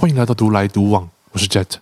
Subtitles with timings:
[0.00, 1.72] 欢迎来到独来独往，我是 Jet，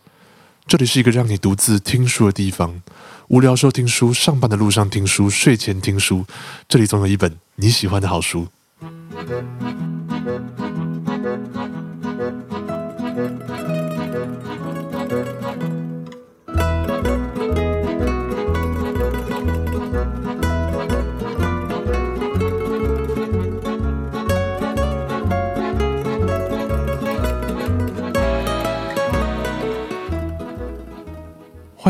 [0.66, 2.82] 这里是一个让你独自听书的地方。
[3.28, 6.24] 无聊时候听书，上班的路上听书，睡前听书，
[6.68, 8.48] 这里总有一本你喜欢的好书。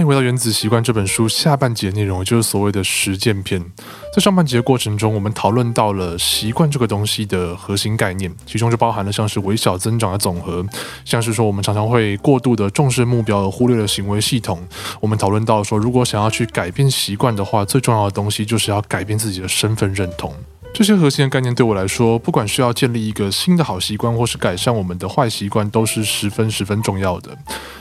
[0.09, 3.63] 回到《原子习惯》这本书下半节内容，也就是所谓的实践篇。
[4.11, 10.65] 在上半节的过程中，我们讨论到了习惯这个东西的核心概念，其中就包含了像是微小增长的总和，
[11.05, 14.67] 像是说我们常常会过度的重视目标而忽略了行为系统。
[14.99, 20.35] 我们讨论到说，如果想要去改变习惯的话，最重要的东西就是要改变自己的身份认同。
[20.75, 27.37] 这些核心的概念对我来说，不管是要建立一个新的好习惯，或是改善我们的坏习惯，都是十分十分重要的。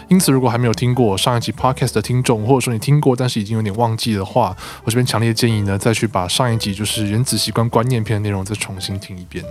[0.07, 9.45] 因此，如果还没有听过上一集 podcast 的听众，或者说你听过但是已经有点忘记的话，我这边强烈建议呢，再去把上一集就是原子习惯观念篇的内容再重新听一遍。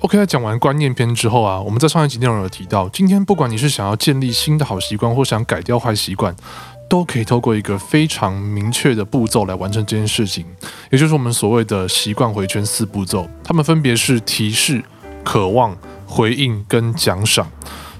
[0.00, 6.34] OK，在讲完观念篇之后啊，我们在上一集内容有提到，今天不管你是想要建立新的好习惯，或想改掉坏习惯。
[6.88, 10.44] 都可以透过一个非常明确的步骤来完成这件事情，
[10.90, 13.28] 也就是我们所谓的习惯回圈四步骤。
[13.44, 14.82] 它们分别是提示、
[15.22, 17.50] 渴望、回应跟奖赏。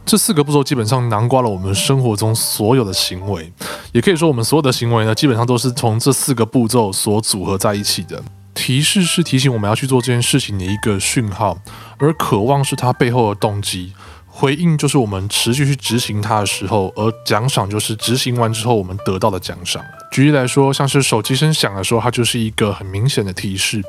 [0.07, 3.53] 这四个步骤基本上囊括了我们生活中所有的行为，
[3.93, 8.23] 也可以说我们所有的行为呢，基本上都是从这四个步骤所组合在一起的。
[8.55, 11.59] 提示是提醒我们要去做这件事情的一个讯号，
[11.99, 13.93] 而渴望是它背后的动机。
[14.41, 19.85] 回应就是我们持续去执行它的时候，而奖赏就是执行完之后我们得到的奖赏。
[20.13, 23.81] 举例来说，像是手机声响的时候，它就是一个很明显的提示；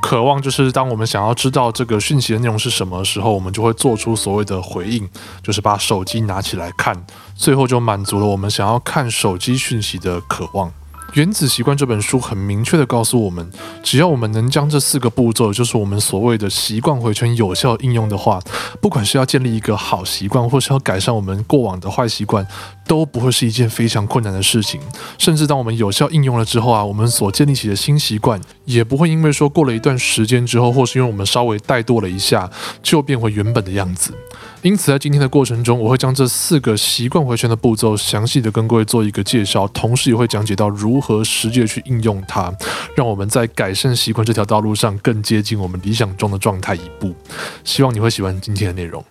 [0.00, 5.06] 渴望就是当我们想要知道这个讯息的内容是什么时候，我们就会做出所谓的回应，
[5.42, 6.96] 就是把手机拿起来看，
[7.36, 10.68] 最后就满足了我们想要看手机讯息的渴望。
[11.14, 13.50] 《原子习惯》这本书很明确的告诉我们，
[13.82, 18.40] 只要我们能将这四个步骤，就是我们所谓的习惯回圈有效应用的话，
[18.80, 22.46] 不管是要建立一个好习惯，或是要改善我们过往的坏习惯，
[22.90, 24.80] 都不会是一件非常困难的事情。
[25.16, 32.50] 甚至当我们有效应用了之后啊，我们所建立起的新习惯，也不会因为说过了一段时间之后，或是因为我们稍微怠惰了一下，
[32.82, 34.12] 就变回原本的样子。
[34.62, 42.52] 因此，在今天的过程中，我会将这四个习惯回圈的步骤详细的跟各位做一个介绍，同时也会讲解到如何实际的去应用它，
[42.96, 47.14] 让我们在改善习惯这条道路上更接近我们理想中的状态一步。
[47.62, 49.04] 希望你会喜欢今天的内容。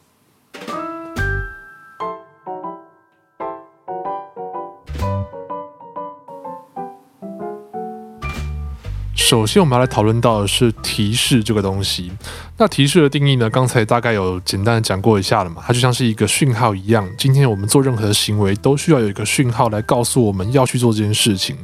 [9.29, 12.11] 首先，我们要来讨论到的是提示这个东西。
[12.57, 13.47] 那提示的定义呢？
[13.47, 15.61] 刚才大概有简单的讲过一下了嘛。
[15.63, 17.07] 它就像是一个讯号一样。
[17.15, 21.55] 今天我们做任何的行为，都需要有一个讯号来告诉我们要去做这件事情。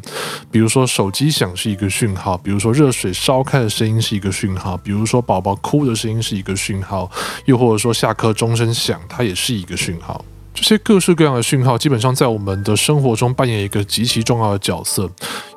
[0.52, 7.10] 比如说手机响是一个讯号，比如说热水烧开的声音是一个讯号，比如说宝宝哭的声音是一个讯号，
[7.46, 10.24] 又或者说下课钟声响，它也是一个讯号。
[10.56, 15.08] 这些各式各样的讯号，基本上在我们的生活中扮演一个极其重要的角色。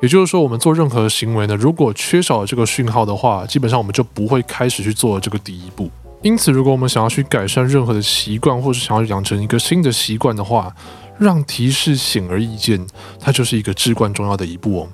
[0.01, 5.89] 也就是说，我们做任何行为呢，如果缺少了这个讯号的话，基本上我们就不会开始去做这个第一步。
[6.21, 10.75] 因此，如果我们想要去改善任何的习惯，或是想要养成一个新的习惯的话，
[11.17, 12.85] 让提示显而易见，
[13.19, 14.89] 它就是一个至关重要的一步哦。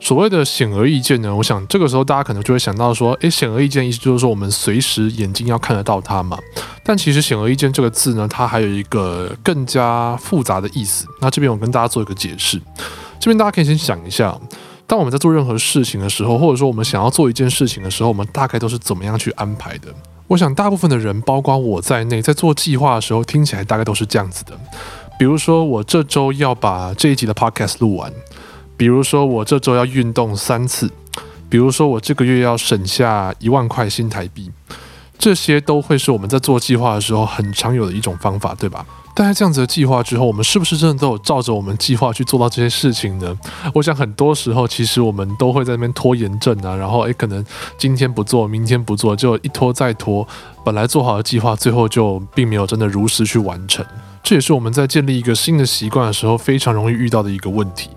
[0.00, 6.38] 所谓的显而易见呢，我想这个时候大家可能就会想到说，诶，显而易见意思就是说我们随时眼睛要看得到它嘛。
[6.84, 11.06] 但其实显而易见这个字呢，它还有一个更加复杂的意思。
[11.20, 12.60] 那这边我跟大家做一个解释。
[13.18, 14.38] 这边大家可以先想一下，
[14.86, 19.88] 当我们在做任何事情的时候，或者说我们想要做一件事情的时候，我们大概都是怎么样去安排的？
[20.26, 24.58] 我想大部分的人，包括我在内，在做计划的时候，听起来大概都是这样子的。
[25.18, 28.12] 比如说，我这周要把这一集的 podcast 录完。
[28.76, 30.88] 比如说，我这周要运动三次；
[31.48, 34.50] 比如说，我这个月要省下一万块新台币，
[35.18, 38.84] 这些都会是我们在做计划的时候很常有的一种方法，对吧？
[39.16, 43.38] 但是这样子的计划之后，我们是不是真的都有照着我们计划去做到这些事情呢？
[43.72, 47.44] 我想很多时候，其实我们都会在那边拖延症啊，然后诶，可能
[47.78, 50.26] 今天不做，明天不做，就一拖再拖，
[50.64, 53.86] 本来做好的计划，最后就并没有真的如实去完成。
[54.24, 57.90] 这也是我们在建立一个新的习惯的时候，非常容易遇到的一个问题。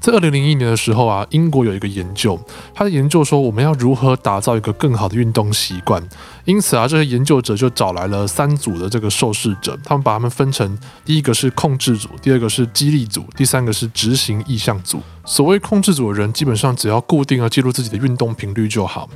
[0.00, 2.38] 在二零零一年的时候啊，英国有一个研究，
[2.72, 6.02] 他的研究说我们要如何打造一个更好的运动习惯。
[6.44, 15.00] 因此啊，这些研究者就找来了三组的这个受试者，他们把他们分成第一个是控制组，第二个是激励组，第三个是执行意向组。
[15.24, 19.08] 所谓控制组的人，基本上只要固定的记录自己的运动频率就好。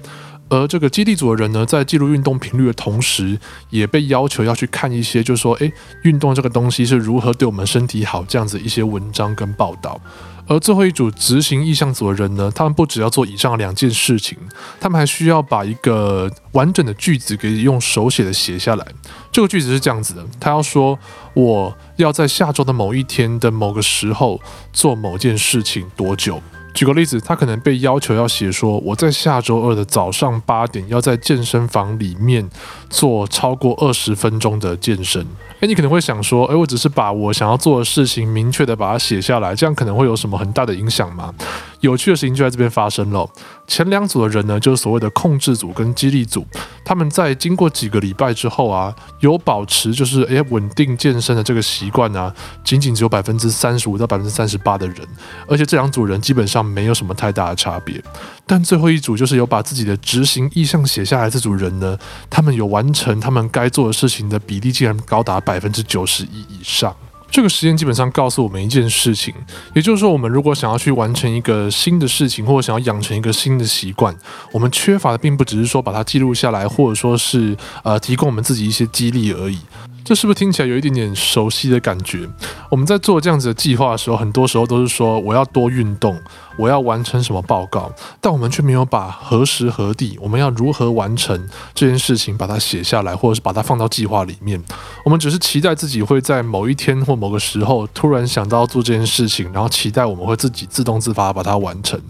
[0.52, 3.38] 而这个基地组的人呢，在记录运动频率的同时，
[3.70, 5.72] 也被要求要去看一些，就是说，诶，
[6.02, 9.99] 运动这个东西是如何对我们身体好这样子一些文章跟报道。
[10.46, 14.37] 而最后一组执行意向组的人呢，他们不只要做以上两件事情，
[14.78, 18.87] 他们还需要把一个完整的句子给用手写的写下来。
[19.31, 20.99] 这个句子是这样子的，他要说
[21.32, 24.38] 我要在下周的某一天的某个时候
[24.70, 26.43] 做某件事情多久。
[26.75, 32.49] 举个例子，他可能被要求要写说，我在下周二的早上八点要在健身房里面
[32.89, 35.25] 做超过二十分钟的健身。
[35.61, 41.33] 诶，你可能会想说，诶，我只是把我想要做的事情明确的把它写下来，这样可能会有什么很大的影响吗？
[41.82, 43.29] 有趣的事情就在这边发生了。
[43.67, 46.46] 前两组的人呢，就是所谓的控制组跟激励组，
[46.84, 52.32] 他们在经过几个礼拜之后啊，有保持就是诶稳定健身的这个习惯啊，
[52.64, 54.96] 仅仅只有百分之三十五到百分之三十八的人，
[55.49, 58.02] 而且这两组人基本上没有什么太大的差别。
[58.46, 61.99] 但最后一组就是有把自己的执行意向写下来，这组人呢，
[62.31, 66.94] 他们有完成他们该做的事情的比例竟然高达百分之九十一以上。
[67.32, 69.34] 这个实验基本上告诉我们一件事情，
[69.75, 74.14] 也就是说，我们如果想要去完成一个新的事情，或者想要养成一个新的习惯，
[74.52, 79.58] 我们缺乏的并不只是说把它记录下来，或者说是呃提供我们自己一些激励而已。
[80.04, 82.28] 这是不是听起来有一点点熟悉的感觉？
[82.69, 86.19] 我们在做这样子的计划的时候，很多时候都是说我要多运动，
[86.58, 87.90] 我要完成什么报告，
[88.20, 94.62] 但我们却没有把何时何地，我们要如何完成这件事情，把它写下来，或者是把它放到计划里面。
[95.04, 102.00] 我们只是期待自己会在某一天或某个时候突然想到做这件事情，然后期待我们会自己自动自发把它完成。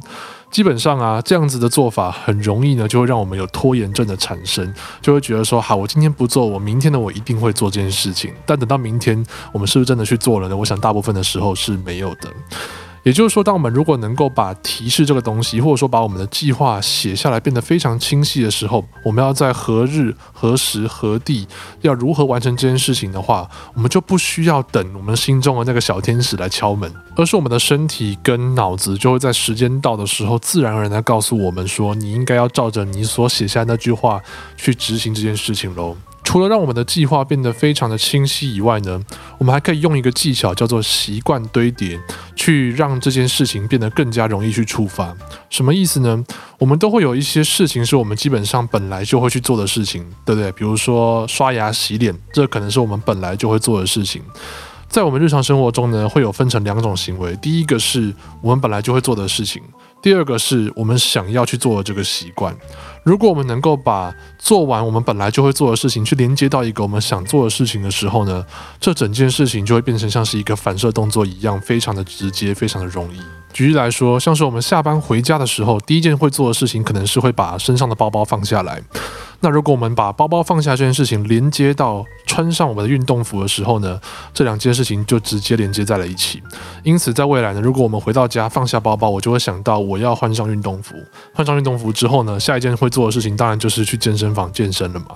[0.53, 8.31] 基本上啊，这样子的做法很容易呢，就会让我们有拖延症的产生，就会觉得说，好，我今天不做，我明天的我一定会做这件事情。
[8.45, 10.57] 但等到明天，我们是不是真的去做了呢？
[10.57, 12.31] 我想大部分的时候是没有的。
[13.05, 21.49] 也就是说，当我们如果能够把提示这个东西，或者说把我们的计划写下来，变得非常清晰的时候，我们要在何日、何时、何地，
[21.81, 34.21] 要如何完成这件事情的话，我们就不需要等我们心中的那个小天使来敲门，而是我们的身体跟脑子就会在时间到的时候，自然而然地告诉我们说，你应该要照着你所写下那句话
[34.57, 35.97] 去执行这件事情喽。
[36.25, 39.01] 除了让我们的计划变得非常的清晰以外呢，
[39.39, 42.01] 我们还可以用一个技巧叫做习惯堆叠，
[42.35, 45.15] 去让这件事情变得更加容易去触发。
[45.51, 46.25] 什么意思呢？
[46.59, 50.51] 我们都会有一些事情是我们基本上本来就会去做的事情，对不对？
[50.53, 54.23] 比如说刷牙、洗脸，这可能是我们本来就会做的事情。
[54.89, 59.63] 在我们日常生活中呢，会有分成两种行为，第一个是我们本来就会做的事情，
[60.03, 62.55] 第二个是我们想要去做的这个习惯。
[63.05, 68.45] 如果我们能够把做完我们本来就会做的事情，去连接到一个我们想做的事情的时候呢，
[68.81, 73.21] 这整件事情就会变成像是一个反射动作一样，非常的直接，非常的容易。
[73.53, 78.81] 举例来说，像是我们下班回家的时候，第一件会做的事情，可能是会把身上的包包放下来。
[79.43, 84.01] 那如果我们把包包放下这件事情连接到穿上我们的运动服的时候呢，
[84.33, 86.41] 这两件事情就直接连接在了一起。
[86.85, 90.95] 因此，在未来呢，如果我们回到家放下包包，我就会想到我要换上运动服。
[91.35, 95.07] 换上运动服之后呢，下一件会做的事情当然就是去健身房健身了嘛。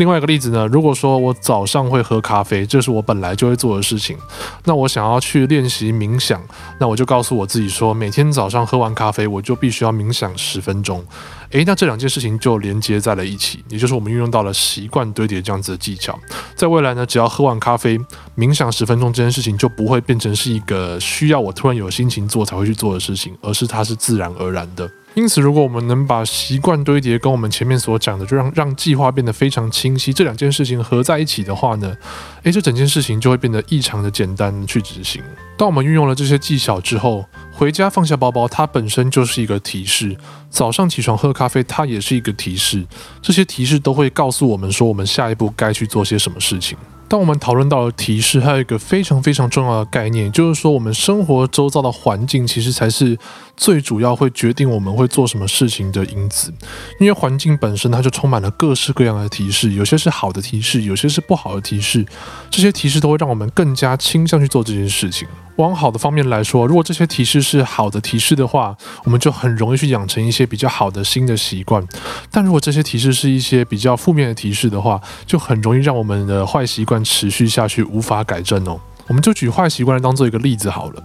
[0.00, 4.16] 另外一个例子呢，如果说我早上会喝咖啡，这是我本来就会做的事情，
[4.64, 6.42] 那我想要去练习冥想，
[6.78, 11.04] 那我就告诉我自己说，每天早上喝完咖啡，我就必须要冥想十分钟。
[11.50, 16.18] 诶，那这两件事情就连接在了一起，也就是我们运用到了习惯堆叠这样子的技巧。
[16.54, 18.00] 在未来呢，只要喝完咖啡，
[18.38, 24.90] 冥想十分钟这件事情就不会变成是一个需要我突然有心情做才会去做的事情，而是它是自然而然的。
[25.14, 31.96] 因此，如果我们能把习惯堆叠跟我们前面所讲的，就让让计划变得非常清晰，这两件事情合在一起的话呢，
[32.44, 35.20] 诶，这整件事情就会变得异常的简单去执行。
[35.56, 40.14] 当我们运用了这些技巧之后，回家放下包包，它本身就是一个提示；
[40.48, 42.86] 早上起床喝咖啡，它也是一个提示。
[43.20, 46.78] 这些提示都会告诉我们说，我们下一步该去做些什么事情。
[47.08, 53.18] 当我们讨论到了提示，还有一个非常非常重要的概念，就是说我们生活周遭的环境其实才是
[53.60, 56.50] 最主要会决定我们会做什么事情的因子。
[56.98, 62.06] 因为环境本身它就充满了各式各样的提示，有些是好的提示，有些是不好的提示。
[62.50, 65.28] 这些提示都会让我们更加倾向去做这件事情。
[65.56, 68.74] 往好的方面来说，如果这些提示是好的提示的话，
[69.04, 71.86] 我们就很容易去养成一些比较好的新的习惯。
[72.30, 78.80] 但如果这些提示是一些比较负面的提示的话，就很容易让我们的坏习惯持续下去，无法改正哦。
[79.10, 81.02] 我们就举坏习惯当做一个例子好了。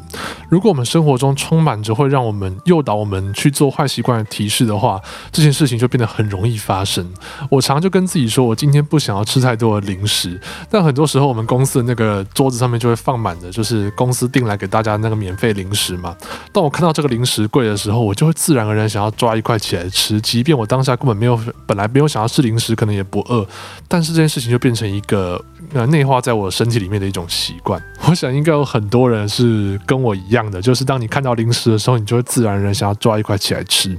[0.48, 7.12] 如果我们生活中充满着会让我们诱导我们去做坏习惯的提示的话，这件事情就变得很容易发生。
[7.50, 16.16] 我常就跟自己说，我今天不想要吃太多的零食，但很多时候我们公司的那个桌子上面就会放满的，就是公司订来给大家那个免费零食嘛。
[16.52, 23.44] 当我看到这个零食柜的时候，我就会自然而然想要抓一块起来吃，即便我当下根本没有本来没有想要吃零食，可能也不饿，
[23.88, 25.44] 但是这件事情就变成一个
[25.74, 27.82] 呃内化在我身体里面的一种习惯。
[28.08, 33.98] 我想应该有很多人是跟我一样的，就是当你看到零食的时候，你就会自然而然想要抓一块起来吃。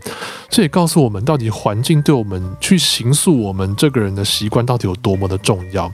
[0.49, 5.93] 这也告诉我们，到底环境对我们去形塑我们这个人的习惯到底有多么的重要。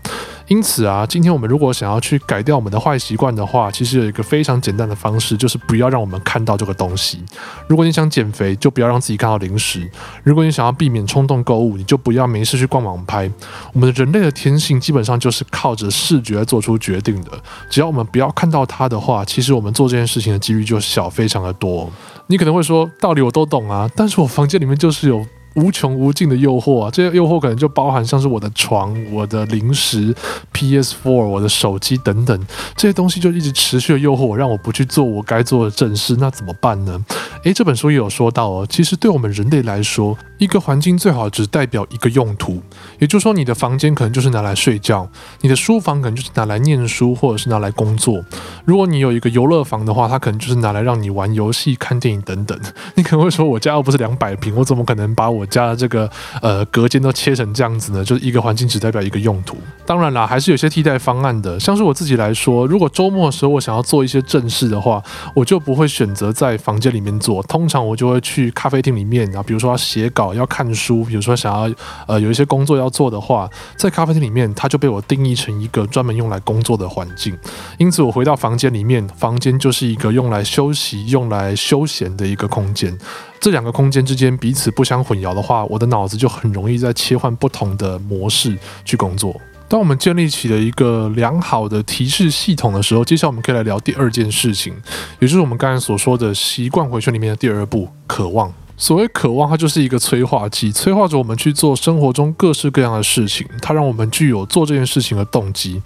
[0.53, 7.25] 因此啊，今天我们如果想要去改掉我们的坏习惯的话，其实有一个非常简单的方式，就是不要让我们看到这个东西。
[7.67, 9.81] 如果你想减肥，就不要让自己看到零食；
[10.23, 13.31] 如果你想要避免冲动购物，你就不要没事去逛网拍。
[13.73, 17.31] 我们人类的天性基本上就是靠着视觉做出决定的。
[17.71, 21.91] 只要我们不要看到它的话，其实我们做这件事情的几率就小非常的多。
[22.27, 25.25] 你可能会说，道理我都懂啊，但是我房间里面就是有。
[25.55, 26.91] 无穷无尽的诱惑啊！
[26.91, 30.15] 这些诱惑可能就包含像是我的床、我的零食、
[30.53, 36.17] PS4、我的手机等等这些东西，就一直持续的诱惑我，让我不去做我该做的正事。
[36.19, 37.05] 那怎么办呢？
[37.45, 42.61] 诶，这本书也有说到哦，其实对我们人类来说，一个环境最好只代表一个用途，
[42.99, 45.09] 也就是说，你的房间可能就是拿来睡觉，
[45.41, 48.21] 你的书房可能就是拿来念书或者是拿来工作。
[48.65, 52.59] 如果你有一个游乐房的话，它可能就是拿来让你玩游戏、看电影等等。
[52.97, 58.05] 你可能会说，我家又不是两百平，我怎么可能把我家的这个呃隔间都切成这样子呢？
[58.05, 59.57] 就是一个环境只代表一个用途。
[59.87, 61.61] 当然啦，还是有些替代方案的。
[61.61, 65.01] 像是我自己来说，如果周末的时候我想要做一些正事的话，
[65.37, 67.41] 我就不会选择在房间里面做。
[67.45, 71.75] 通常我就会去咖啡厅里面，然后比如说写稿、要看书，比如说想要
[72.07, 77.37] 呃有一些工作要做的话，在咖啡厅里面，它就被我定义成一个专门用来工作的环境。
[77.79, 82.97] 因此，我回到房间里面，房间就是一个用来休息、用来休闲的一个空间。
[83.41, 89.35] 这两个空间之间彼此不相混淆的话，我的脑子就很容易在切换不同的模式去工作。
[89.69, 94.75] 当我们建立起了一个良好的提示系统的时候，接下来我们可以来聊第二件事情，
[95.19, 98.53] 也就是我们刚才所说的习惯回圈里面的第二步——渴望。
[98.83, 105.81] 所谓渴望，它就是一个催化剂，催化着我们去做生活中各式各样的事情，它让我们具有做这件事情的动机。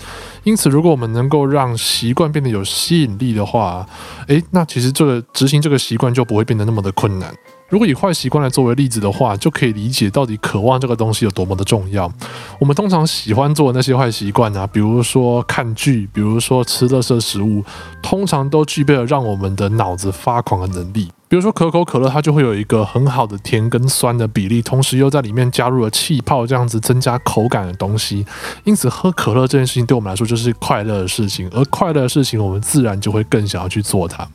[0.45, 3.87] 因此，如果我们能够让习惯变得有吸引力的话，
[4.29, 7.31] 诶，那其实这个执行这个习惯就不会变得那么的困难。
[7.69, 12.11] 如果以坏习惯来作为例子的话，就可以理解到底渴望这个东西有多么的重要。
[12.59, 17.63] 我们通常喜欢做的那些坏习惯啊，比如说看剧，比如说吃垃圾食物，
[18.01, 21.11] 通常都具备了让我们的脑子发狂的能力。
[21.37, 28.25] 比如说可口可乐，它就会有一个很好的甜跟酸的比例，同时又在里面加入了气泡，这样子增加口感的东西。
[28.65, 34.27] 因此，喝可乐这件事情对我们来说就是快乐的事情，而快乐的事情，我们自然就会更想要去做它。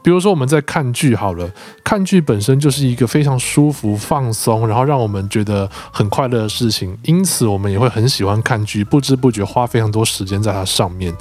[0.00, 1.50] 比如说我们在看剧好了，
[1.82, 11.12] 看剧本身就是一个非常舒服、放松，然后让我们觉得很快乐的事情，因此我们也会很喜欢看剧，不知不觉花非常多时间在它上面。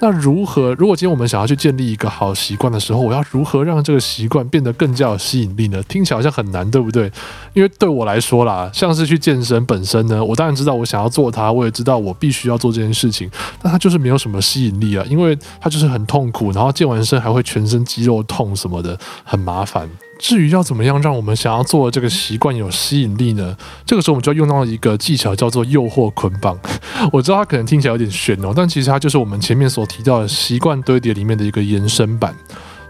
[0.00, 0.74] 那如何？
[0.74, 5.82] 如果今天我们想要去建立一个好习惯的时候，我要如何让这个习惯变得更加有吸引力呢？
[5.82, 7.12] 听起来好像很难，对不对？
[7.52, 19.86] 因为对我来说啦，像是去健身本身呢，我当然知道我想要做它，我也知道我必须要做这件事情，但它就是没有什么吸引力啊，因为它就是很痛苦，然后健完身还会全身肌肉痛什么的，很麻烦。
[20.18, 23.56] 至于要怎么样让我们想要做的这个习惯有吸引力呢？
[23.84, 26.58] 这个时候我们就要用到一个技巧，叫做诱惑捆绑。
[27.12, 32.34] 我知道它可能听起来有点玄哦，但其实它就是我们前面所提到的习惯堆叠里面的一个延伸版。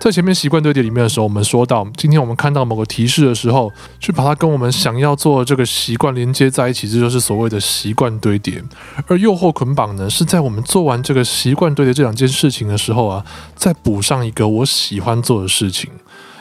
[0.01, 8.65] 在前面习惯堆叠里面的时候，我们说到，今天我们看到某个提示的时候，去把它跟我们想要做的这个习惯连接在一起，这就是所谓的习惯堆叠。
[9.07, 13.23] 而诱惑捆绑呢，是在我们做完这个习惯堆叠这两件事情的时候啊，
[13.55, 15.91] 再补上一个我喜欢做的事情。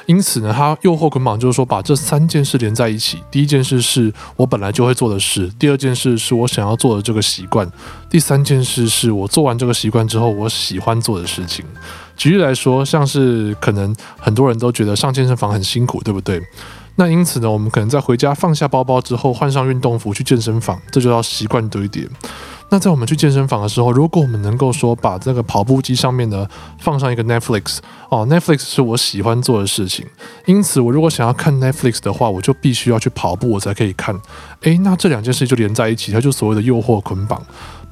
[0.05, 3.19] 因此呢，它诱惑捆绑就是说，把这三件事连在一起。
[3.29, 7.69] 第一件事是我本来就会做的事，第二件事是我想要做的这个习惯，
[8.09, 11.65] 第三件事是我做完这个习惯之后我喜欢做的事情。
[12.19, 16.41] 举例来说，像是可能很多人都觉得上健身房很辛苦，对不对？
[16.97, 22.05] 那因此呢，我们可能在回家放下包包之后，换上运动服去健身房，这就叫习惯堆叠。
[22.71, 26.45] 那在我们去健身房的时候，如果我们能够说把这个跑步机上面呢
[26.79, 27.77] 放上一个 Netflix
[28.09, 30.05] 哦，Netflix 是我喜欢做的事情，
[30.45, 34.13] 因此我如果想要看 Netflix 的话，我就必须要去跑步，我才可以看。
[34.63, 37.41] 诶，那这两件事就连在一起，它就所谓的诱惑捆绑。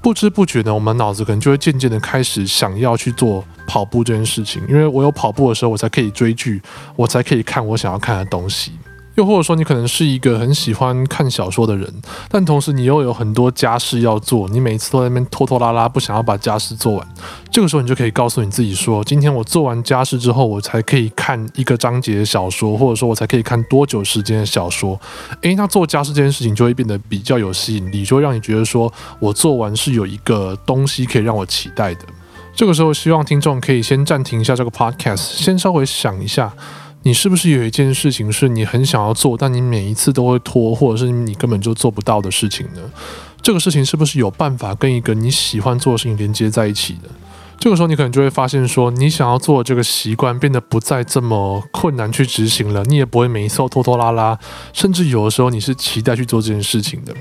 [0.01, 6.61] 不知不觉呢，我们脑子可能就会渐渐的开始想要去做跑步这件事情，因为我有跑步的时候，我才可以追剧，
[6.95, 8.71] 我才可以看我想要看的东西。
[9.17, 11.91] 又或者说你可能是一个很喜欢看小说的人，
[12.29, 17.07] 但同时你又有很多家事要做，你每次都在那边拖拖拉拉，不想要把家事做完。
[17.51, 24.99] 这个时候你就可以告诉你自己说，今天我做完家事之后，我才可以看一个章节的小说，或者说我才可以看多久时间的小说。
[25.41, 32.01] 诶，那做家事这件事情就会变得比较有吸引力，就会让你觉得说我做完是有一个东西可以让我期待的。
[32.55, 36.53] 这个时候，希望听众可以先暂停一下这个 podcast，先稍微想一下。
[37.07, 42.81] 你是不是有一件事情是你很想要做，但你每一次都会拖，或者是你根本就做不到的事情呢？
[43.41, 47.07] 这个事情是不是有办法跟一个你喜欢做的事情连接在一起的？
[47.57, 54.37] 这个时候你可能就会发现，说你想要做的这个习惯变得不再这么困难去执行了，你也不会每一次都拖拖拉拉，
[54.73, 57.13] 甚至有的时候你是期待去做这件事情的。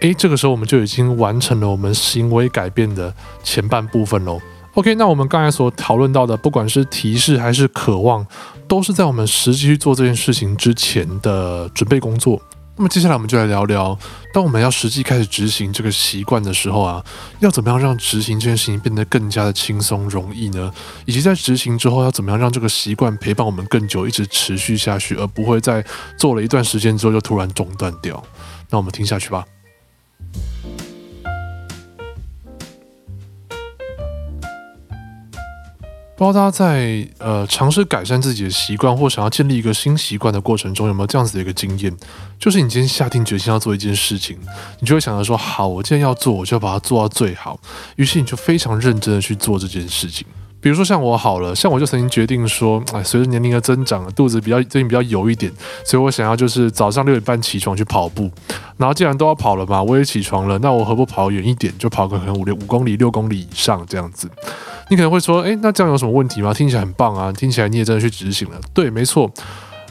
[0.00, 3.12] 诶，这个时候我们就已经完成了我们行为改变的
[3.44, 4.40] 前半部分喽。
[4.76, 8.26] OK，那我们刚才所讨论到的，不管是提示还是渴望，
[8.68, 12.40] 都是在我们实际去做这件事情之前的准备工作。
[12.78, 13.98] 那么接下来我们就来聊聊，
[14.34, 17.02] 当我们要实际开始执行这个习惯的时候啊，
[17.40, 20.70] 要怎么样让执行这件事情变得更加的轻松容易呢？
[21.06, 25.82] 以及在执行之后，要怎么样让这个习惯陪伴我们更久，一直持续下去，而不会在
[26.18, 28.22] 做了一段时间之后就突然中断掉？
[28.68, 29.42] 那我们听下去吧。
[36.16, 41.94] 不知道大家在呃尝试改善自己的习惯，或想要建立一个新习惯的过程中，有没有这样子的一个经验？
[42.38, 44.38] 就是你今天下定决心要做一件事情，
[44.80, 47.60] 你就会想着说：好，我既然要做，我就要把它做到最好。
[47.96, 50.26] 于是你就非常认真的去做这件事情。
[50.66, 55.52] 比如说像我好了，像我就曾经决定说：哎，随着年龄的增长，肚子比较最近比较油一点，
[55.84, 58.28] 所以我想要就是早上六点半起床去跑步。
[58.76, 64.28] 然后既然都要跑了嘛，我也起床了，那我何不跑远一点，就跑个可能五六五公里、六公里以上这样子。
[64.90, 66.52] 你可能会说，诶，那这样有什么问题吗？
[66.52, 68.58] 听起来很棒啊，听起来你也真的去执行了。
[68.74, 69.30] 对，没错。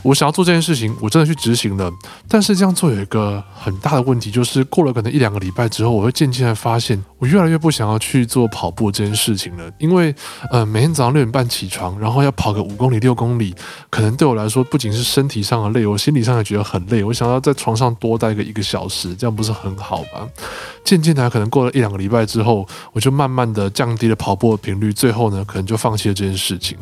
[0.05, 1.91] 我想要做这件事情，我真的去执行了。
[2.29, 9.63] 但是这样做有一个很大的问题，就是过了可能一两个礼拜之后，我会渐渐的发现，我越来越不想要去做跑步这件事情了。
[9.79, 10.13] 因为，
[10.51, 13.55] 呃，每天早上六点半起床，然后要跑个五公里、六公里，
[13.89, 17.03] 可能对我来说不仅是身体上的累，我心理上也觉得很累。
[17.03, 20.29] 我想要在床上多待个一个小时，这样不是很好吗？
[20.83, 26.77] 渐渐的，可能过了一两个礼拜之后，我就慢慢的降低了跑步的频率，最后呢，可能就放弃了这件事情。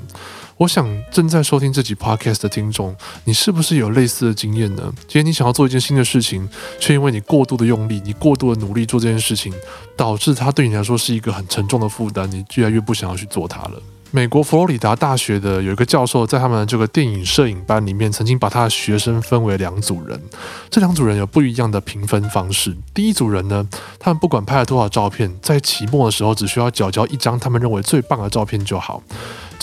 [0.57, 2.95] 我想正在收听这集 podcast 的听众，
[3.25, 4.93] 你是不是有类似的经验呢？
[5.07, 6.47] 今天你想要做一件新的事情，
[6.79, 9.51] 却因为你过度的用力，你过度的努力做这件事情，
[9.97, 13.81] 导致它对你来说是一个很沉重的负担，你越来越不想要去做它了。
[14.11, 20.21] 美国佛罗里达大学的有一个教授，在他们的这个电影摄影班里面，曾经把他的学生分为两组人。
[20.69, 22.77] 这两组人有不一样的评分方式。
[22.93, 29.01] 第一组人呢，他们不管拍了多少照片，在期末的时候只需要缴交一张他们认为最棒的照片就好，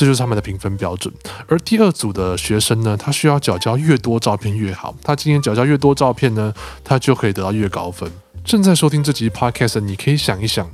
[0.00, 1.12] 这就是他们的评分标准。
[1.46, 8.10] 而第二组的学生呢，他需要缴交越多照片越好，他今天缴交越多照片呢，他就可以得到越高分。
[8.42, 10.66] 正在收听这集 podcast，你可以想一想。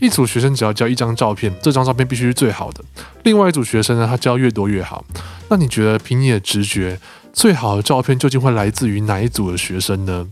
[0.00, 2.84] 一组学生只要交一张照片，这张照片必须是最好的。
[3.22, 5.02] 另外一组学生呢，他交越多越好。
[5.48, 7.00] 那你觉得凭你的直觉，
[7.32, 10.26] 最好的照片究竟会来自于哪一组的学生呢？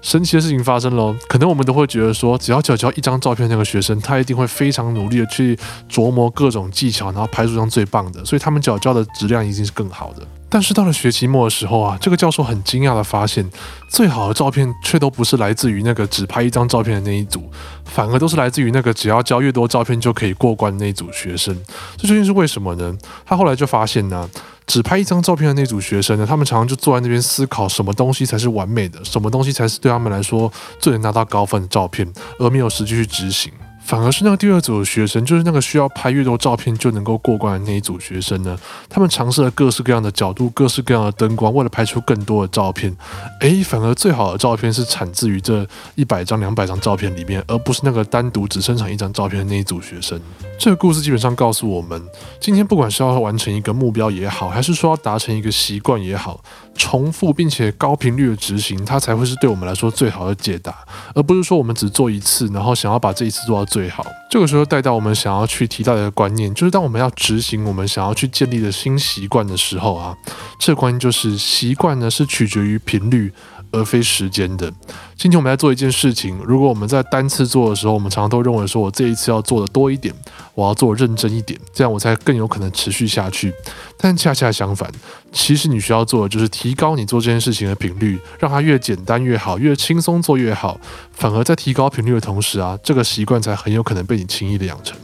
[0.00, 5.58] 神奇的事情发生了，可能我们都会觉得说，只要缴交一张照片，那个学生他一定会非常努力的去
[5.90, 10.26] 琢磨各种技巧，然后拍出一张最棒的，所以他们缴交的质量一定是更好的。
[10.50, 13.46] 但是到了学期末的时候啊，这个教授很惊讶的发现，
[13.90, 17.50] 最好的照片却都不是来自于那个只拍一张照片的那一组，
[17.84, 21.54] 反而都是来自于那个只要交越多照片就可以过关的那组学生。
[21.98, 22.96] 这究竟是为什么呢？
[23.26, 24.26] 他后来就发现呢，
[24.68, 32.06] 只拍一张照片的那组学生呢，他们常常就坐在那边思考什么东西才是完美的，什么东西才是对他们来说最能拿到高分的照片，
[32.38, 33.50] 而没有实际去执行。
[33.82, 38.54] 反而是那个第二组的学生，就是那个需要拍越多照片就能够过关的那一组学生呢。
[38.86, 42.94] 他们尝试了各式各样的角度、各式各样的灯光，为了拍出更多的照片。
[43.40, 50.20] 诶，反而最好的照片是产自于这一百张、两百张照片里面，而不是那个单独只生产一张照片的那一组学生。
[50.58, 52.02] 这个故事基本上告诉我们，
[52.40, 56.42] 今天不管是要完成一个目标也好，还是说要达成一个习惯也好，
[56.74, 60.74] 重复并且高频率的执行，它才会是对我们来说最好的解答，
[61.14, 63.88] 而不是说我们只做一次，然后想要把这一次做到最。
[63.88, 70.16] 好，这个时候带到我们想要去提到的观念，就是当我们要执行我们想要去建立的新习惯的时候啊，
[70.58, 73.32] 这个观念就是习惯呢是取决于频率。
[73.70, 74.72] 而非时间的。
[75.16, 80.14] 今天我们在做一件事情，如果我们在单次做的时候，我们常常都认为说，我这一次要做的多一点，
[80.54, 83.52] 我要做认真一点，这样我才更有可能持续下去。
[83.96, 84.90] 但恰恰相反，
[85.32, 90.80] 其实你需要做的就是提高你做这件事情的频率，让它越简单越好，越轻松做越好。
[91.12, 94.96] 反而在提高频率的同时啊，这个习惯才很有可能被你轻易的养成。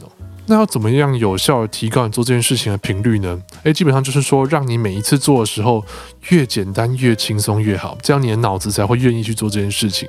[0.47, 3.41] 那要怎么样有效的提高你做这件事情的频率呢？
[3.63, 5.83] 诶，基本上就是说，让你每一次做的时候
[6.29, 10.07] 越简单、越轻松越好，这样你的脑子才会愿意去做这件事情。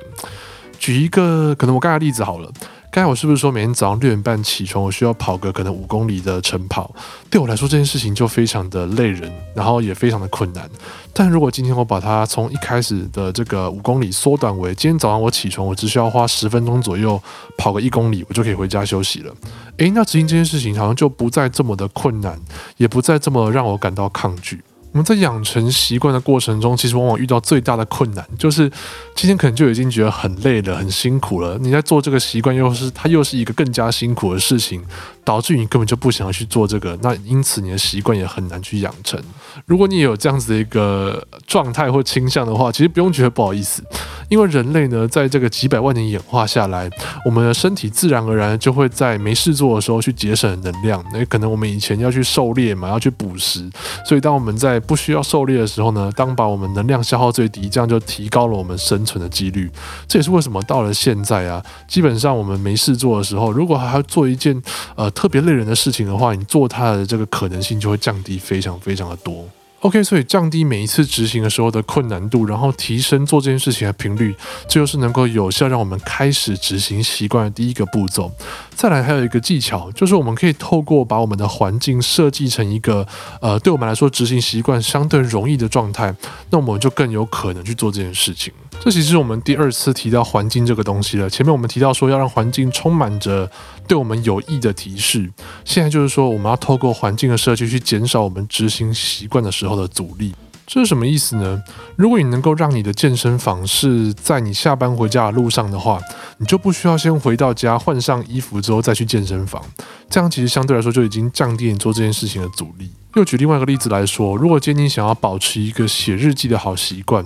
[0.79, 2.51] 举一个可能我刚才例子好了。
[2.89, 6.91] 刚才我是不是说每天早上六点半起床，我需要跑个可能五公里的晨跑？
[7.29, 10.67] 对我来说这件事情就非常的累人，然后也非常的困难。
[11.13, 17.21] 但如果今天我把它从一开始的这个五公里缩短为今天早上我起床，我只需要花十分钟左右
[17.55, 19.31] 跑个一公里，我就可以回家休息了。
[19.77, 22.39] 诶，那执行这件事情好像就不再这么的困难，
[22.77, 24.59] 也不再这么让我感到抗拒。
[24.97, 28.67] 我们在养成习惯的过程中，其实往往遇到最大的困难，就是
[29.15, 31.55] 今天可能就已经觉得很累了、很辛苦了。
[31.59, 34.83] 你在做这个习惯，又是它又是一个更加辛苦的事情，
[35.23, 36.97] 导致你根本就不想要去做这个。
[37.03, 39.21] 那因此你的习惯也很难去养成。
[39.67, 43.83] 如果你有这样子的一个状态或倾向的话，其实不用觉得不好意思。
[44.29, 46.89] 因为人类呢，在这个几百万年演化下来，
[47.23, 51.05] 我们的身体自然而然就会在没事做的时候去节省能量。
[51.13, 53.69] 那可能我们以前要去狩猎嘛，要去捕食，
[54.03, 59.69] 所以当我们在不需要狩猎的时候呢，当把我们能量消耗最低，这样就提高了我们生存的几率。
[60.07, 64.59] 这也是为什么到了现在啊，基本上我们没事做的时候，如果还要做一件
[64.95, 69.45] 呃特别累人的事情的话，你做它的这个可能性就会降低非常非常的多。
[69.81, 74.35] OK，所以降低每一次执行的时候的困难度，然后提升做这件事情的频率，
[74.67, 78.31] 这就是能够有效让我们开始执行习惯的第一个步骤。
[78.75, 83.05] 再来还有一个技巧，就是我们可以透过把我们的环境设计成一个
[83.39, 86.13] 呃，对我们来说执行习惯相对容易的状态，
[86.49, 88.51] 那我们就更有可能去做这件事情。
[88.83, 91.29] 这其实是我们第二次提到环境这个东西了。
[91.29, 93.49] 前面我们提到说要让环境充满着
[93.87, 95.27] 对我们有益的提示，
[95.65, 100.33] 现在就是说我们要透过环境的设计去减少我们执行习惯的时的阻力。
[100.65, 101.63] 这是什么意思呢？
[101.95, 105.97] 如果你能够让你的健身房是在你下班回家的路上的话，
[106.39, 109.63] 你就不需要先回到家换上衣服之后再去健身房。
[110.09, 112.91] 这样其实相对来说就已经降低你做这件事情的阻力。
[113.15, 117.25] 又举另外一个例子来说，如果今天你想要保持一个写日记的好习惯。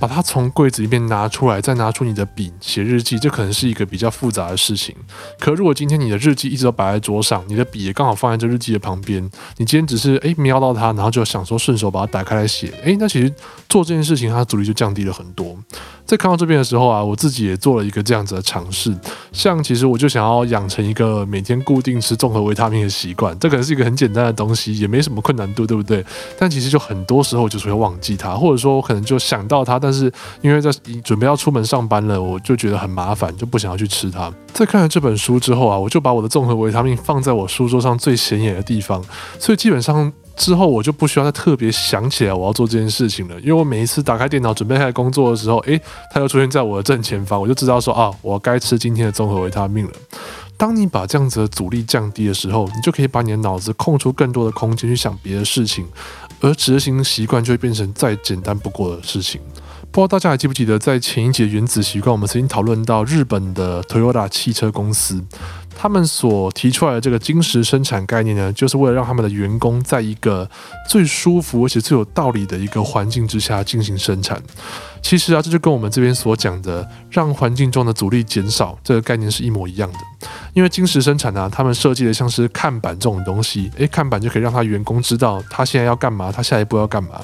[0.00, 4.96] 把它从柜子里面拿出来，再拿出你的笔写日记，这可能是一个比较复杂的事情。
[5.38, 9.22] 可如果今天你的日记一直都摆在桌上，你的笔也刚好放在这日记的旁边，
[9.58, 13.30] 你今天只是诶瞄到它，然后就想说顺手把它打开来写，诶，那其实
[13.68, 15.54] 做这件事情它的阻力就降低了很多。
[16.06, 18.92] 在看到这边的时候啊，我自己也做了一个这样子的尝试。
[19.30, 26.04] 像其实我就想要养成一个每天固定吃综合维他命的习惯，这可能是一个很简单的东西，也没什么困难度，对不对？
[26.36, 30.70] 但其实就很多时候就是会忘记它，或者说我可能就想到它，但但是因为在
[31.02, 34.32] 准备要出门上班了，我就觉得很麻烦，就不想要去吃它。
[34.52, 39.04] 在看了这本书之后啊，我就把我的综合维他命放在我书桌上最显眼的地方，
[39.40, 40.12] 所以基本上。
[40.36, 45.78] 之后我就不需要再特别想起来我要做这件事情了，因为我每一次打开电脑准备开始工作的时候，诶，
[46.10, 49.92] 它就出现在我的正前方，我就知道说啊，我该吃今天的综合维他命了。
[50.56, 55.86] 当你把这样子的阻力降低的时候，你就可以把你的脑子空出更多的空间去想别的事情，
[56.40, 59.42] 而执行习惯就会变成再简单不过的事情。
[59.92, 65.20] 不知道大家还记不记得，在前一节原子习惯，我们曾经讨论到日本的 Toyota 汽车公司。
[65.76, 70.48] 他们所提出来的这个金石生产概念呢，就是为了让他们的员工在一个
[70.88, 74.40] 最舒服而且最有道理的一个环境之下进行生产。
[75.02, 79.98] 其实啊，这就跟我们这边所讲的让环境中的阻力减少这个概念是一模一样的。
[80.52, 87.20] 因为金石生产呢，他们设计的像是看板这种东西，诶，看板就可以让他员工知道他现在要干嘛，他下一步要干嘛。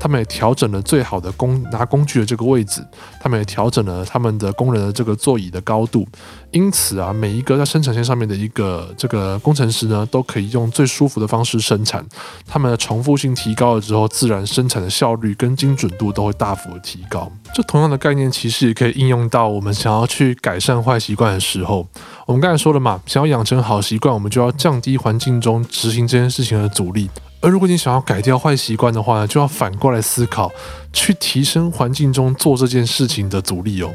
[0.00, 2.80] 他们也调整了最好的工拿工具的这个位置，
[3.20, 6.06] 他们也调整了他们的工人的这个座椅的高度。
[6.52, 12.06] 因此啊，每一个在生产线上面的一个这个工程师呢，都可以用最舒服的方式生产。
[12.46, 17.30] 他们的重复性提高了之后，自然生产的效率跟精准度都会大幅的提高。
[17.52, 21.88] 这同样的概念其实也可以应用到我们想要去改善坏习惯的时候。
[22.28, 27.08] 我们刚才说了嘛，想要养成好习惯，我们就要降低环境中执行这件事情的阻力。
[27.40, 30.52] 而如果你想要改掉坏习惯的话呢，就要反过来思考，
[30.92, 33.90] 去提升环境中做这件事情的阻力哦。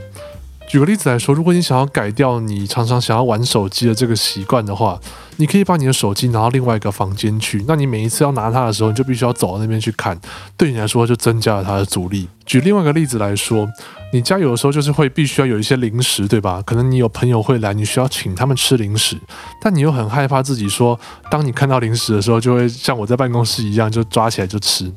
[0.74, 5.00] 举个例子来说，如果你想要改掉你常常想要玩手机的这个习惯的话，
[5.38, 7.64] 你可以把你的手机拿到另外一个房间去。
[7.68, 10.20] 那你每一次要拿它的时候，你就必须要走到那边去看，
[10.58, 12.28] 对你来说就增加了它的阻力。
[12.44, 13.70] 举另外一个例子来说，
[14.12, 16.60] 你家有的时候就是会必须要有一些零食，对吧？
[16.66, 19.16] 可能你有朋友会来，你需要请他们吃零食，
[19.62, 24.92] 但你又很害怕自己说，当你看到零食的时候，就会像我在办公室一样，就抓起来就吃。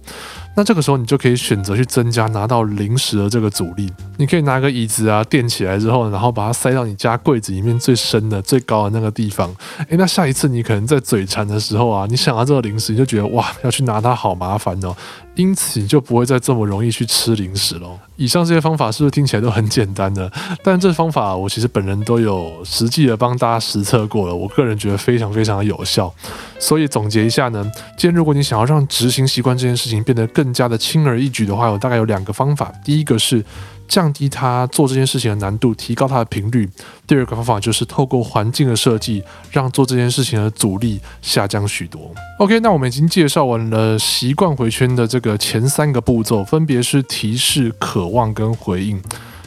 [0.56, 3.92] 那这个时候你就可以选择去增加拿到零食的这个阻力。
[4.16, 9.54] 你可以拿个椅子啊垫起来之后，然后把它塞到你家柜子里面最深的、最高的那个地方。
[9.88, 14.96] 诶，那下一次你可能在嘴馋的时候啊，你想到这个零食，你就觉得哇，要去拿它好麻烦哦。
[15.34, 17.98] 因此你就不会再这么容易去吃零食喽。
[18.16, 20.31] 以上这些方法是不是听起来都很简单呢？
[20.62, 26.12] 但这方法我其实本人都有实际的帮大家实测过了，我个人觉得非常非常的有效。
[26.59, 27.62] 所以总结一下呢，
[27.96, 32.72] 今天如果你想要让执行习惯这件事情变得更加的轻而易举的话，我大概有两个方法。
[32.85, 33.44] 第一个是。
[33.88, 36.68] 降低他做这件事情的难度，提高他的频率。
[37.07, 42.12] 第二个方法就是透过环境的设计，让做这件事情的阻力下降许多。
[42.38, 49.01] OK，那我们已经介绍完了习惯回圈的这个前三个步骤，分别是提示、渴望跟回应。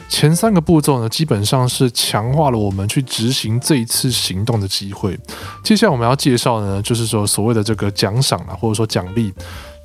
[0.08, 5.16] 前三个步骤呢，基本上是强化了我们去执行这一次行动的机会。
[5.62, 9.32] 接下来我们要介绍的呢，就是说所谓的这个奖赏啊，或者说奖励。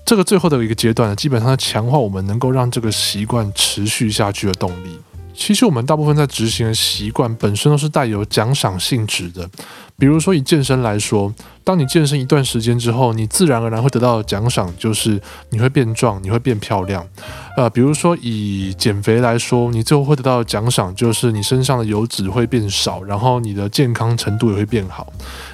[0.05, 4.99] 这个最后的一个阶段呢，基本上强化我们能够让这个习惯持续下去的动力。
[5.33, 9.49] 其实我们大部分在执行的习惯本身都是带有奖赏性质的。
[9.97, 17.07] 比如说以健身来说，当你健身一段时间之后，你自然而然会得到的奖赏就是你会变壮，你会变漂亮。
[17.55, 25.11] 呃，比如说以减肥来说，你最后会得到的奖赏就是你身上的油脂会变少，然后你的健康程度也会变好。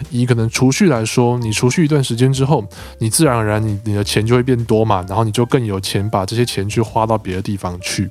[0.09, 8.09] 以可能储蓄来说，你储蓄一段时间之后，你自然而然你你的钱就会变多嘛，然后你就更有钱把这些钱去花到别的地方去。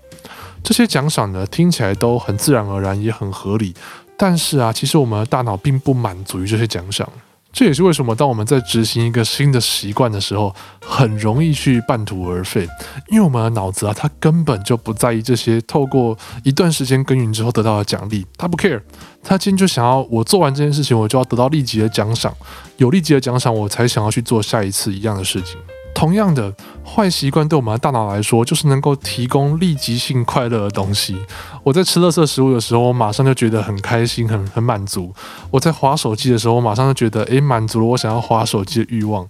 [0.62, 3.74] 这些奖赏呢，听起来都很自然而然，也很合理。
[4.22, 7.08] 但是啊，其实我们的大脑并不满足于这些奖赏，
[7.50, 10.54] 这也是为什么当我们在执行一个新的习惯的时候，
[10.84, 12.68] 很容易去半途而废。
[13.08, 18.82] 因为我们的脑子啊，它根本就不在意这些透过一段时间耕耘之后得到的奖励，他不 care，
[19.24, 22.36] 他今天就想要我做完这件事情，我就要得到立即的奖赏，
[22.76, 25.56] 有立即的奖赏，我才想要去做下一次一样的事情。
[25.94, 31.16] 同样的坏习惯对我们的大脑来说，就是能够提供立即性快乐的东西。
[31.62, 35.12] 我在吃垃圾食物的时候，我马上就觉得很开心、很很满足；
[35.50, 39.26] 我在划手机的时候，我马上就觉得，诶，满足了我想要划手机的欲望。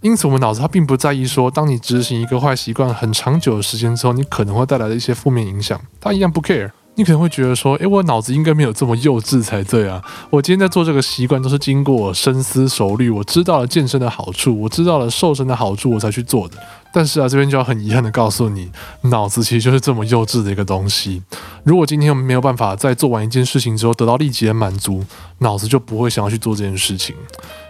[0.00, 6.70] 因此，我们脑子它并不在意说，当你执行一个坏习惯很长久的时间之后，你可能会带来的一些负面影响，它一样不 care。
[6.96, 10.00] 你可能会觉得说，诶，我脑子应该没有这么幼稚才对啊！
[10.30, 16.56] 我今天在做这个习惯，都是经过深思熟虑，我知道了健身的好处，我知道了瘦身的好处，我才去做的。
[16.92, 18.70] 但是啊，这边就要很遗憾的告诉你，
[19.02, 21.20] 脑子其实就是这么幼稚的一个东西。
[21.64, 25.04] 如果今天我们没有办法在做完一件事情之后得到立即的满足，
[25.38, 27.16] 脑子就不会想要去做这件事情。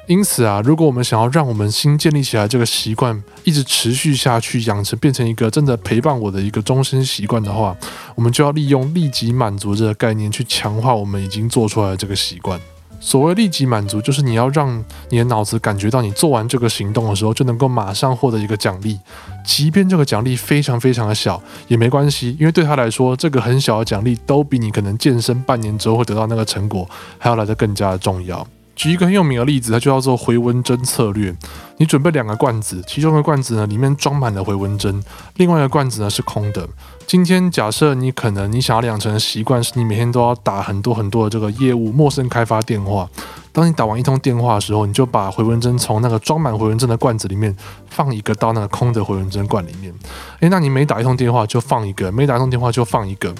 [0.07, 7.75] 因此啊，如果我们想要让我们新建立起来这个习惯一直持续下去，养成变成一个真的陪伴我的一个终身习惯的话，
[8.15, 12.61] 我们就要利用立即满足这个概念去强化我们已经做出来的这个习惯。
[13.01, 18.99] 所谓立即满足，就是你要让你的脑子感觉到你做完这个行动的时候，就能够马上获得一个奖励，
[19.45, 26.89] 即便这个奖励非常非常的小也没关系，因为对他来说，这个很小的奖励都比你可能健身半年之后会得到那个成果
[27.19, 28.47] 还要来得更加的重要。
[28.77, 31.35] 举一个很有名的例子，它就叫做回纹针策略。
[31.79, 35.03] 你准备两个罐子，其中的罐子呢里面装满了回纹针，
[35.37, 36.69] 另外一个罐子呢是空的。
[37.07, 43.09] 今天假设你可能你想要养成的习惯是你每天都要打很多很多的这个业务陌生开发电话。
[43.53, 47.55] 当你打完一通电话的时候，你就把回纹针从那个装满回纹针的罐子里面
[47.89, 49.95] 放一个到那个空的回纹针罐里面。
[50.41, 53.33] 诶，那你每打一通电话就放一个，每打一通电话就放一个。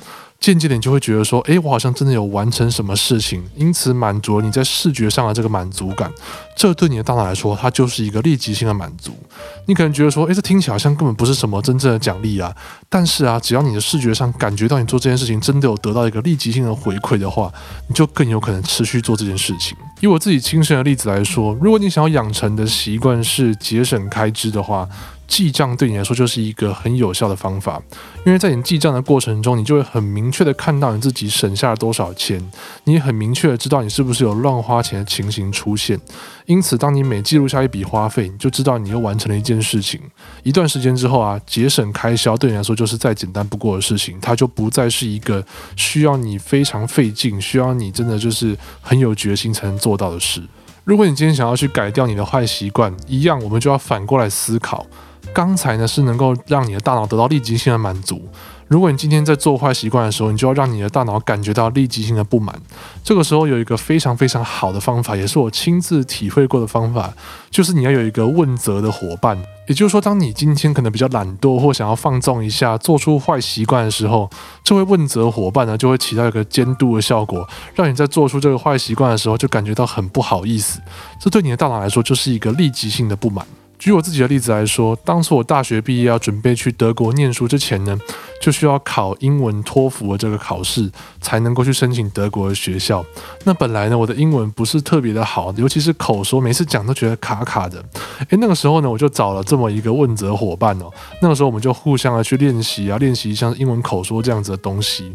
[0.45, 6.13] 渐渐的，你就会觉得说，诶，我好像真的有完成什么事情，因此满足了你在视觉上的这个满足感。
[6.55, 9.17] 这对你的大脑来说，它就是一个立即性的满足。
[9.65, 12.55] 你可能觉得说，诶，这听起来好像根本不是什么真正的奖励啊。
[12.91, 17.51] 但是啊，只要你的视觉上感觉到你做这件事情真的有得到一个立即性的回馈的话，
[17.89, 19.75] 你就更有可能持续做这件事情。
[20.01, 24.87] 以我自己亲身的例子来说，如果你想要养成的习惯是节省开支的话。
[25.35, 27.83] 记账对你来说就是一个很有效的方法，
[28.25, 32.41] 因为在你记账的过程中，你就会很明确的看到你自己省下了多少钱，
[32.85, 36.01] 你也很明确的知道你是不是有乱花钱的情形出现。
[36.47, 40.01] 因此，当你每记录下一笔花费，你就知道你又完成了一件事情。
[40.45, 45.45] 一段时间之后啊，节省开销对你来说就是再简单不过的事情，它就不再是一个
[45.75, 50.41] 需要你非常费劲、需要你真的就是很有决心才能做到的事。
[50.85, 54.87] 如果你今天想要去改掉你的坏习惯，一样，我们就要反过来思考。
[55.35, 58.23] 刚才呢是能够让你的大脑得到立即性的满足。
[58.67, 62.59] 如果你今天在做坏习惯的时候，你就要让你的大脑感觉到立即性的不满。
[63.03, 67.13] 这个时候有一个非常非常好的方法，也是我亲自体会过的方法，
[67.51, 69.37] 就是你要有一个问责的伙伴。
[69.67, 74.29] 也就是说，当你今天可能比较懒惰或想要放纵一下，做出坏习惯的时候，
[74.63, 80.81] 这位问责伙伴呢就会起到一个监督的效果，让你在做出这个坏习惯的时候就感觉到很不好意思。
[81.21, 83.47] 这对你的大脑来说就是一个立即性的不满。
[83.79, 87.99] 举我自己的例子来说，当初我大学毕业要准备去德国念书之前呢，
[88.41, 93.05] 就需要考英文托福的这个考试，才能够去申请德国的学校。
[93.45, 97.85] 那本来呢，我的英文不是特别的好，尤其是口说，每次讲都觉得卡卡的。
[98.31, 100.91] 诶，那个时候呢，我就找了这么一个问责伙伴哦。
[101.21, 105.15] 那个时候我们就互相的去练习啊，练习像英文口说这样子的东西。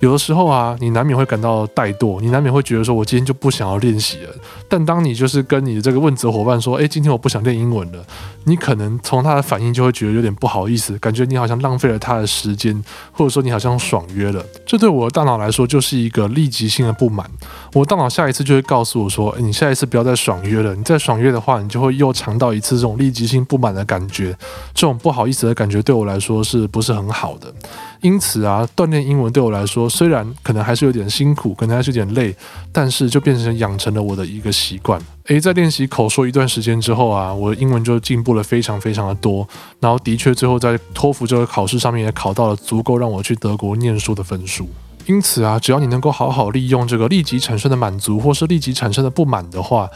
[0.00, 4.30] 有的时候啊，你难免会感到怠惰，你难免会觉得说，我今天就不想要练习了。
[4.68, 8.04] 但当你就是跟你的这个问责伙伴说，哎，今天我不想练英文了，
[8.44, 12.82] 你可能从他的反应就会觉得有点不好意思，感觉你好像浪费了他的时间，
[13.12, 14.44] 或者说你好像爽约了。
[14.66, 17.28] 这对我的大脑来说就是一个立即性的不满。
[17.72, 20.74] 我大脑下一次就会告诉我说，你下一次不要再爽约了。
[20.74, 24.36] 你再爽约的话，你就会又尝到一次这种立即性不满的感觉，
[24.74, 27.52] 这种不好意思的感觉对我来说是不是很好的？
[28.00, 32.34] 因此啊，锻炼英文对我来说，虽然可能还是有点辛苦，可能还是有点累，
[32.72, 35.00] 但是就变成养成了我的一个习惯。
[35.28, 39.46] 诶，在练习口说一段时间之后啊，我的英文就进步了非常非常的多。
[39.80, 44.68] 然后的确，最后在托福这个考试上面也考到了足够让我去德国念书的分数。
[45.06, 49.88] 因此啊，只要你能够好好利用这个立即产生的满足，或是立即产生的不满的话，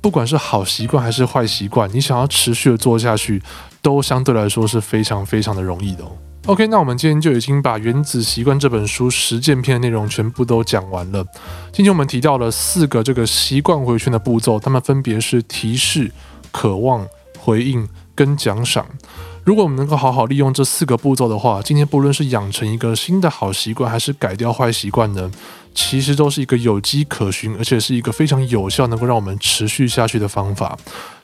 [0.00, 3.42] 不管是好习惯还是坏习惯，你想要持续的做下去，
[3.82, 6.12] 都相对来说是非常非常的容易的哦。
[6.48, 11.22] OK，那我们今天就已经把《原子习惯》这本书实践篇的内容全部都讲完了。
[11.70, 16.10] 今天我们提到了四个这个习惯回圈的步骤，它们分别是提示、
[16.50, 17.06] 渴望、
[17.38, 18.86] 回应跟奖赏。
[19.44, 25.30] 如果我们能够好好利用这四个步骤的话，今天不论是养成一个新的好习惯，还是改掉坏习惯呢，
[25.74, 30.78] 其实都是一个有迹可循，而且是一个非常有效，能够让我们持续下去的方法。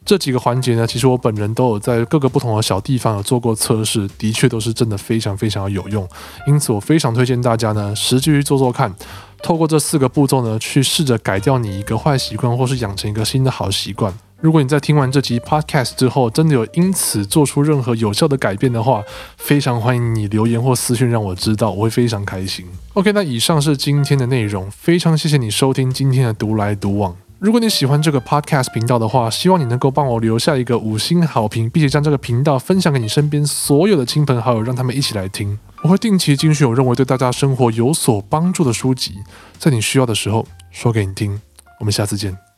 [0.04, 6.06] 这几个环节呢，其实我本人都有在各个不同的小地方有做过测试，的确都是真的非常非常有用。
[6.46, 8.94] 因此，我非常推荐大家呢，实际去做做看。
[9.42, 14.12] 透过这四个步骤呢，去试着改掉你一个坏习惯，或是养成一个新的好习惯。
[14.40, 19.02] 如果你在听完这集 podcast 之后，真的有因此做出任何有效的改变的话，
[19.38, 22.66] 非常欢迎你留言或私讯让我知道，我会非常开心。
[22.92, 27.16] OK，那以上是今天的内容，非常谢谢你收听今天的独来独往。
[27.44, 35.58] 如果你喜欢这个 podcast 频道的话，希望你能够帮我留下一个五星好评，并且将这个频道分享给你身边所有的亲朋好友，让他们一起来听。
[35.82, 39.16] 我会定期精选我认为对大家生活有所帮助的书籍，
[39.58, 41.38] 在你需要的时候说给你听。
[41.80, 42.53] 我们下次见。